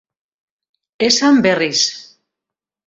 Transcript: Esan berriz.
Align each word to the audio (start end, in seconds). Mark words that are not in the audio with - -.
Esan 1.07 1.35
berriz. 1.43 1.81